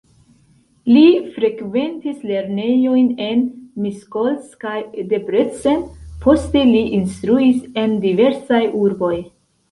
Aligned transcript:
Li 0.91 1.01
frekventis 1.33 2.21
lernejojn 2.29 3.11
en 3.25 3.43
Miskolc 3.83 4.47
kaj 4.63 4.77
Debrecen, 5.11 5.83
poste 6.23 6.63
li 6.71 6.81
instruis 7.01 7.61
en 7.83 7.93
diversaj 8.07 8.63
urboj. 8.81 9.13